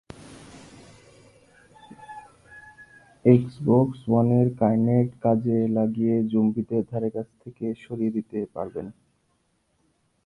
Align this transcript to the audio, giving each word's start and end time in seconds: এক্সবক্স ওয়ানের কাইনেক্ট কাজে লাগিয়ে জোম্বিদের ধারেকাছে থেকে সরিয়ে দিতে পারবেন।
এক্সবক্স 3.25 3.99
ওয়ানের 4.07 4.47
কাইনেক্ট 4.59 5.13
কাজে 5.21 5.57
লাগিয়ে 5.67 6.15
জোম্বিদের 6.23 6.83
ধারেকাছে 6.91 7.35
থেকে 7.43 7.65
সরিয়ে 7.83 8.15
দিতে 8.15 8.39
পারবেন। 8.53 8.87